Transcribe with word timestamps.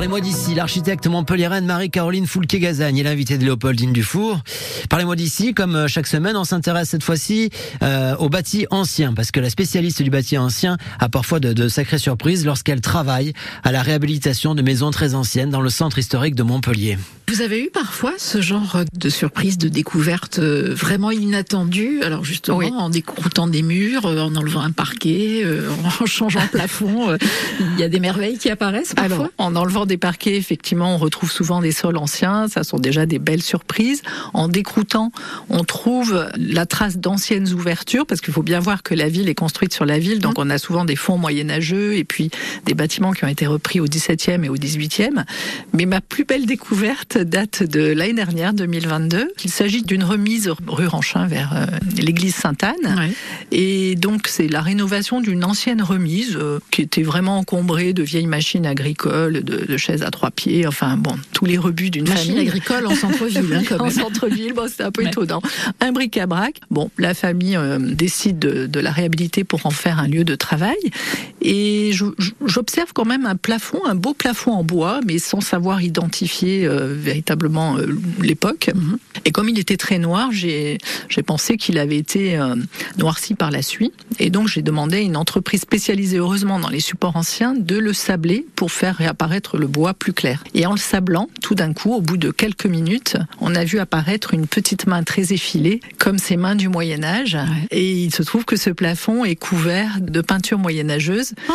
Parlez-moi 0.00 0.22
d'ici, 0.22 0.54
l'architecte 0.54 1.06
montpelliéraine 1.08 1.66
Marie-Caroline 1.66 2.26
Foulquet-Gazagne 2.26 2.96
est 2.96 3.02
l'invitée 3.02 3.36
de 3.36 3.44
Léopoldine 3.44 3.92
Dufour. 3.92 4.40
Parlez-moi 4.88 5.14
d'ici, 5.14 5.52
comme 5.52 5.76
euh, 5.76 5.88
chaque 5.88 6.06
semaine, 6.06 6.38
on 6.38 6.44
s'intéresse 6.44 6.88
cette 6.88 7.02
fois-ci 7.02 7.50
euh, 7.82 8.16
au 8.16 8.30
bâti 8.30 8.66
ancien, 8.70 9.12
parce 9.12 9.30
que 9.30 9.40
la 9.40 9.50
spécialiste 9.50 10.00
du 10.00 10.08
bâti 10.08 10.38
ancien 10.38 10.78
a 11.00 11.10
parfois 11.10 11.38
de, 11.38 11.52
de 11.52 11.68
sacrées 11.68 11.98
surprises 11.98 12.46
lorsqu'elle 12.46 12.80
travaille 12.80 13.34
à 13.62 13.72
la 13.72 13.82
réhabilitation 13.82 14.54
de 14.54 14.62
maisons 14.62 14.90
très 14.90 15.14
anciennes 15.14 15.50
dans 15.50 15.60
le 15.60 15.68
centre 15.68 15.98
historique 15.98 16.34
de 16.34 16.44
Montpellier. 16.44 16.96
Vous 17.30 17.42
avez 17.42 17.62
eu 17.62 17.70
parfois 17.70 18.14
ce 18.18 18.40
genre 18.40 18.78
de 18.92 19.08
surprise, 19.08 19.56
de 19.56 19.68
découverte 19.68 20.40
euh, 20.40 20.74
vraiment 20.74 21.12
inattendue 21.12 22.02
Alors 22.02 22.24
justement, 22.24 22.56
Oui. 22.58 22.72
en 22.76 22.90
décroutant 22.90 23.46
des 23.46 23.62
murs, 23.62 24.04
euh, 24.06 24.18
en 24.18 24.34
enlevant 24.34 24.62
un 24.62 24.72
parquet, 24.72 25.42
euh, 25.44 25.68
en 25.84 26.06
changeant 26.06 26.42
le 26.42 26.48
plafond, 26.48 27.16
il 27.60 27.78
y 27.78 27.84
a 27.84 27.88
des 27.88 28.00
merveilles 28.00 28.36
qui 28.36 28.50
apparaissent 28.50 28.94
parfois? 28.94 29.14
Alors, 29.16 29.28
en 29.38 29.54
enlevant 29.54 29.86
des 29.86 29.96
parquets, 29.96 30.34
effectivement, 30.34 30.92
on 30.92 30.98
retrouve 30.98 31.30
souvent 31.30 31.60
des 31.60 31.70
sols 31.70 31.98
anciens. 31.98 32.48
Ça 32.48 32.64
sont 32.64 32.80
déjà 32.80 33.06
des 33.06 33.20
belles 33.20 33.44
surprises. 33.44 34.02
En 34.34 34.48
décroutant, 34.48 35.12
on 35.50 35.62
trouve 35.62 36.28
la 36.36 36.66
trace 36.66 36.98
d'anciennes 36.98 37.52
ouvertures, 37.52 38.06
parce 38.06 38.20
qu'il 38.20 38.34
faut 38.34 38.42
bien 38.42 38.58
voir 38.58 38.82
que 38.82 38.92
la 38.96 39.08
ville 39.08 39.28
est 39.28 39.36
construite 39.36 39.72
sur 39.72 39.86
la 39.86 40.00
ville. 40.00 40.18
Donc, 40.18 40.34
on 40.36 40.50
a 40.50 40.58
souvent 40.58 40.84
des 40.84 40.96
fonds 40.96 41.16
moyenâgeux 41.16 41.94
et 41.94 42.02
puis 42.02 42.30
des 42.66 42.74
bâtiments 42.74 43.12
qui 43.12 43.24
ont 43.24 43.28
été 43.28 43.46
repris 43.46 43.78
au 43.78 43.84
XVIIe 43.84 44.44
et 44.44 44.48
au 44.48 44.54
XVIIIe. 44.54 45.24
Mais 45.74 45.86
ma 45.86 46.00
plus 46.00 46.24
belle 46.24 46.44
découverte 46.44 47.18
date 47.24 47.62
de 47.62 47.80
l'année 47.92 48.12
dernière, 48.14 48.52
2022. 48.54 49.32
Il 49.44 49.50
s'agit 49.50 49.82
d'une 49.82 50.04
remise 50.04 50.50
rue 50.66 50.86
Ranchin 50.86 51.26
vers 51.26 51.52
euh, 51.54 51.66
l'église 51.98 52.34
Sainte-Anne. 52.34 52.74
Ouais. 52.98 53.12
Et 53.52 53.94
donc, 53.96 54.26
c'est 54.28 54.48
la 54.48 54.60
rénovation 54.60 55.20
d'une 55.20 55.44
ancienne 55.44 55.82
remise 55.82 56.36
euh, 56.36 56.58
qui 56.70 56.82
était 56.82 57.02
vraiment 57.02 57.38
encombrée 57.38 57.92
de 57.92 58.02
vieilles 58.02 58.26
machines 58.26 58.66
agricoles, 58.66 59.42
de, 59.44 59.64
de 59.66 59.76
chaises 59.76 60.02
à 60.02 60.10
trois 60.10 60.30
pieds, 60.30 60.66
enfin 60.66 60.96
bon, 60.96 61.14
tous 61.32 61.44
les 61.46 61.58
rebuts 61.58 61.90
d'une 61.90 62.08
Machine 62.08 62.34
famille. 62.34 62.48
agricole 62.48 62.86
en 62.86 62.94
centre-ville, 62.94 63.54
hein, 63.70 63.76
en 63.78 63.90
centre-ville, 63.90 64.52
bon, 64.54 64.68
c'était 64.68 64.84
un 64.84 64.90
peu 64.92 65.02
Ouais. 65.02 65.08
étonnant. 65.08 65.40
Un 65.80 65.92
bric-à-brac. 65.92 66.60
Bon, 66.70 66.90
la 66.98 67.14
famille 67.14 67.56
euh, 67.56 67.78
décide 67.78 68.38
de, 68.38 68.66
de 68.66 68.80
la 68.80 68.90
réhabiliter 68.90 69.44
pour 69.44 69.64
en 69.66 69.70
faire 69.70 69.98
un 69.98 70.08
lieu 70.08 70.24
de 70.24 70.34
travail. 70.34 70.76
Et 71.42 71.92
j'observe 72.44 72.92
quand 72.92 73.04
même 73.06 73.24
un 73.26 73.36
plafond, 73.36 73.80
un 73.86 73.94
beau 73.94 74.12
plafond 74.14 74.52
en 74.52 74.62
bois, 74.64 75.00
mais 75.06 75.18
sans 75.18 75.40
savoir 75.40 75.82
identifier 75.82 76.66
euh, 76.66 76.94
véritablement 77.10 77.76
euh, 77.76 77.86
l'époque. 78.20 78.70
Mhm. 78.74 78.98
Et 79.24 79.32
comme 79.32 79.48
il 79.48 79.58
était 79.58 79.76
très 79.76 79.98
noir, 79.98 80.30
j'ai 80.32 80.78
pensé 81.26 81.56
qu'il 81.56 81.78
avait 81.78 81.96
été 81.96 82.38
euh, 82.38 82.54
noirci 82.98 83.34
par 83.34 83.50
la 83.50 83.62
suie. 83.62 83.92
Et 84.18 84.30
donc 84.30 84.48
j'ai 84.48 84.62
demandé 84.62 84.98
à 84.98 85.00
une 85.00 85.16
entreprise 85.16 85.60
spécialisée, 85.60 86.18
heureusement, 86.18 86.60
dans 86.60 86.68
les 86.68 86.80
supports 86.80 87.16
anciens, 87.16 87.54
de 87.54 87.76
le 87.76 87.92
sabler 87.92 88.46
pour 88.54 88.70
faire 88.70 88.96
réapparaître 88.96 89.56
le 89.56 89.66
bois 89.66 89.92
plus 89.94 90.12
clair. 90.12 90.44
Et 90.54 90.66
en 90.66 90.72
le 90.72 90.78
sablant, 90.78 91.28
tout 91.42 91.54
d'un 91.54 91.72
coup, 91.72 91.92
au 91.92 92.00
bout 92.00 92.16
de 92.16 92.30
quelques 92.30 92.66
minutes, 92.66 93.16
on 93.40 93.54
a 93.54 93.64
vu 93.64 93.78
apparaître 93.78 94.32
une 94.34 94.46
petite 94.46 94.86
main 94.86 95.02
très 95.02 95.32
effilée, 95.32 95.80
comme 95.98 96.18
ces 96.18 96.36
mains 96.36 96.54
du 96.54 96.68
Moyen 96.68 97.02
Âge. 97.02 97.36
Et 97.70 97.92
il 98.04 98.14
se 98.14 98.22
trouve 98.22 98.44
que 98.44 98.56
ce 98.56 98.70
plafond 98.70 99.24
est 99.24 99.36
couvert 99.36 99.98
de 100.00 100.20
peinture 100.20 100.58
moyenâgeuse. 100.58 101.32
Oh. 101.48 101.52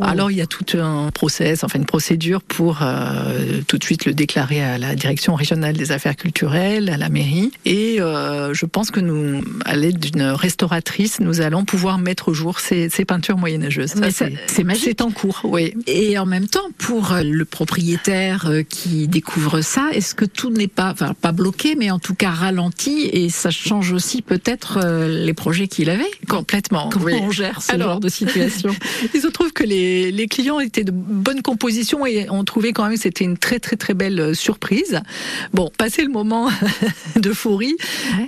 Alors 0.00 0.30
il 0.30 0.38
y 0.38 0.40
a 0.40 0.46
tout 0.46 0.78
un 0.78 1.10
process, 1.10 1.64
enfin 1.64 1.78
une 1.78 1.86
procédure 1.86 2.40
pour 2.42 2.78
euh, 2.82 3.60
tout 3.66 3.78
de 3.78 3.84
suite 3.84 4.04
le 4.04 4.14
déclarer 4.14 4.62
à 4.62 4.78
la 4.78 4.91
direction 4.94 5.34
régionale 5.34 5.76
des 5.76 5.92
affaires 5.92 6.16
culturelles, 6.16 6.88
à 6.88 6.96
la 6.96 7.08
mairie. 7.08 7.50
Et 7.64 8.00
euh, 8.00 8.54
je 8.54 8.66
pense 8.66 8.90
que 8.90 9.00
nous, 9.00 9.42
à 9.64 9.76
l'aide 9.76 9.98
d'une 9.98 10.22
restauratrice, 10.22 11.20
nous 11.20 11.40
allons 11.40 11.64
pouvoir 11.64 11.98
mettre 11.98 12.28
au 12.28 12.34
jour 12.34 12.60
ces, 12.60 12.88
ces 12.88 13.04
peintures 13.04 13.36
moyenâgeuses. 13.38 13.94
C'est 14.46 14.64
magique. 14.64 14.84
C'est 14.84 15.00
en 15.02 15.10
cours, 15.10 15.40
oui. 15.44 15.74
Et 15.86 16.18
en 16.18 16.26
même 16.26 16.46
temps, 16.48 16.68
pour 16.78 17.12
euh, 17.12 17.22
le 17.22 17.44
propriétaire 17.44 18.46
euh, 18.46 18.62
qui 18.62 19.08
découvre 19.08 19.60
ça, 19.60 19.88
est-ce 19.92 20.14
que 20.14 20.24
tout 20.24 20.50
n'est 20.50 20.68
pas, 20.68 20.90
enfin 20.92 21.14
pas 21.20 21.32
bloqué, 21.32 21.74
mais 21.76 21.90
en 21.90 21.98
tout 21.98 22.14
cas 22.14 22.30
ralenti 22.30 23.08
et 23.12 23.28
ça 23.28 23.50
change 23.50 23.92
aussi 23.92 24.22
peut-être 24.22 24.80
les 25.06 25.34
projets 25.34 25.68
qu'il 25.68 25.90
avait? 25.90 26.10
Complètement. 26.28 26.88
Comment 26.92 27.04
oui. 27.06 27.14
on 27.22 27.30
gère 27.30 27.62
ce 27.62 27.72
Alors- 27.72 27.90
genre 27.90 28.00
de 28.00 28.08
situation? 28.08 28.70
Il 29.14 29.20
se 29.20 29.28
trouve 29.28 29.52
que 29.52 29.64
les, 29.64 30.10
les 30.12 30.28
clients 30.28 30.60
étaient 30.60 30.84
de 30.84 30.92
bonne 30.92 31.42
composition 31.42 32.06
et 32.06 32.26
on 32.30 32.44
trouvait 32.44 32.72
quand 32.72 32.84
même 32.84 32.94
que 32.94 33.00
c'était 33.00 33.24
une 33.24 33.38
très 33.38 33.58
très 33.58 33.76
très 33.76 33.94
belle 33.94 34.20
euh, 34.20 34.34
surprise. 34.84 35.02
Bon, 35.52 35.70
passé 35.76 36.02
le 36.02 36.10
moment 36.10 36.48
d'euphorie, 37.16 37.76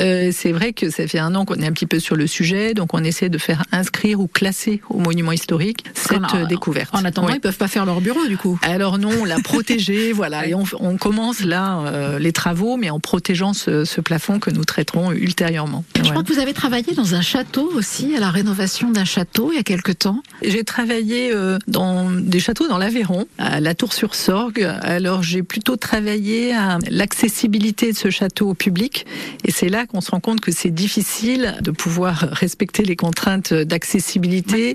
euh, 0.00 0.30
c'est 0.32 0.52
vrai 0.52 0.72
que 0.72 0.90
ça 0.90 1.06
fait 1.06 1.18
un 1.18 1.34
an 1.34 1.44
qu'on 1.44 1.54
est 1.56 1.66
un 1.66 1.72
petit 1.72 1.86
peu 1.86 1.98
sur 1.98 2.16
le 2.16 2.26
sujet, 2.26 2.74
donc 2.74 2.94
on 2.94 3.02
essaie 3.04 3.28
de 3.28 3.38
faire 3.38 3.62
inscrire 3.72 4.20
ou 4.20 4.26
classer 4.26 4.80
au 4.90 4.98
monument 4.98 5.32
historique 5.32 5.84
cette 5.94 6.22
euh, 6.34 6.46
découverte. 6.46 6.94
En 6.94 7.04
attendant, 7.04 7.28
Oui. 7.28 7.34
ils 7.36 7.40
peuvent 7.40 7.56
pas 7.56 7.68
faire 7.68 7.86
leur 7.86 8.00
bureau 8.00 8.26
du 8.26 8.36
coup. 8.36 8.58
Alors 8.62 8.98
non, 8.98 9.10
on 9.20 9.24
l'a 9.24 9.36
protégé, 9.44 10.12
voilà, 10.12 10.46
et 10.46 10.54
on, 10.54 10.64
on 10.80 10.96
commence 10.96 11.40
là 11.44 11.80
euh, 11.86 12.18
les 12.18 12.32
travaux, 12.32 12.76
mais 12.76 12.90
en 12.90 13.00
protégeant 13.00 13.52
ce, 13.52 13.84
ce 13.84 14.00
plafond 14.00 14.38
que 14.38 14.50
nous 14.50 14.64
traiterons 14.64 15.12
ultérieurement. 15.12 15.84
Je 15.94 16.00
Voilà. 16.00 16.10
crois 16.14 16.24
que 16.24 16.32
vous 16.32 16.40
avez 16.40 16.52
travaillé 16.52 16.94
dans 16.94 17.14
un 17.14 17.22
château 17.22 17.70
aussi, 17.74 18.14
à 18.16 18.20
la 18.20 18.30
rénovation 18.30 18.90
d'un 18.90 19.04
château 19.04 19.50
il 19.52 19.56
y 19.56 19.58
a 19.58 19.62
quelque 19.62 19.92
temps. 19.92 20.22
J'ai 20.42 20.64
travaillé 20.64 21.32
euh, 21.32 21.58
dans 21.68 22.10
des 22.10 22.40
châteaux 22.40 22.68
dans 22.68 22.78
l'Aveyron, 22.78 23.26
à 23.38 23.60
la 23.60 23.74
Tour-sur-Sorgue. 23.74 24.62
Alors 24.82 25.22
j'ai 25.22 25.42
plutôt 25.42 25.76
travaillé 25.76 26.31
à 26.52 26.78
l'accessibilité 26.90 27.92
de 27.92 27.96
ce 27.96 28.10
château 28.10 28.50
au 28.50 28.54
public. 28.54 29.06
Et 29.44 29.50
c'est 29.52 29.68
là 29.68 29.86
qu'on 29.86 30.00
se 30.00 30.10
rend 30.10 30.20
compte 30.20 30.40
que 30.40 30.52
c'est 30.52 30.70
difficile 30.70 31.54
de 31.62 31.70
pouvoir 31.70 32.18
respecter 32.32 32.82
les 32.84 32.96
contraintes 32.96 33.52
d'accessibilité 33.54 34.74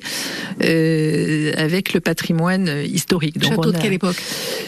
euh, 0.64 1.52
avec 1.58 1.94
le 1.94 2.00
patrimoine 2.00 2.68
historique. 2.86 3.38
Donc, 3.40 3.52
château 3.52 3.72
de 3.72 3.78
a- 3.78 3.80
quelle 3.80 3.94
époque? 3.94 4.22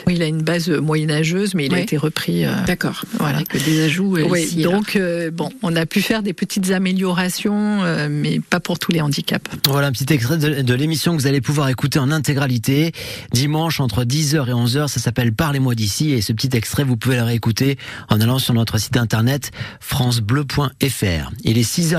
Il 0.10 0.22
a 0.22 0.26
une 0.26 0.42
base 0.42 0.70
moyenâgeuse, 0.70 1.54
mais 1.56 1.66
il 1.68 1.74
a 1.74 1.80
été 1.80 1.98
repris. 1.98 2.46
euh, 2.46 2.52
D'accord. 2.66 3.04
Voilà. 3.20 3.38
Avec 3.38 3.64
des 3.66 3.82
ajouts. 3.84 4.18
euh, 4.18 4.26
oui, 4.30 4.44
ici 4.44 4.62
donc 4.64 4.96
euh, 4.96 5.32
bon, 5.32 5.50
on 5.62 5.76
a 5.76 5.86
pu 5.86 6.02
faire 6.02 6.24
des 6.24 6.34
petites 6.34 6.72
améliorations, 6.72 7.84
euh, 7.84 8.08
mais 8.10 8.40
pas 8.40 8.60
pour 8.60 8.80
tous 8.80 8.92
les 8.92 9.02
handicaps. 9.02 9.50
Voilà 9.68 9.88
un 9.88 9.92
petit 9.92 10.12
extrait 10.14 10.38
de, 10.38 10.62
de 10.62 10.74
l'émission 10.74 11.16
que 11.16 11.22
vous 11.22 11.28
allez 11.28 11.42
pouvoir 11.42 11.70
écouter 11.70 12.00
en 12.00 12.12
intégralité 12.12 12.92
dimanche 13.34 13.80
entre 13.80 14.04
10h 14.04 14.48
et 14.50 14.54
11h. 14.54 14.88
Ça 14.88 15.00
s'appelle 15.00 15.32
Parlez-moi 15.34 15.76
d'ici 15.76 16.12
et 16.12 16.22
ce 16.22 16.34
petit 16.34 16.50
extrait, 16.56 16.79
vous 16.84 16.98
pouvez 16.98 17.16
le 17.16 17.24
réécouter 17.24 17.78
en 18.10 18.20
allant 18.22 18.40
sur 18.40 18.54
notre 18.54 18.78
site 18.78 18.98
internet 18.98 19.52
francebleu.fr. 19.80 21.32
Il 21.44 21.58
est 21.58 21.62
6h. 21.62 21.88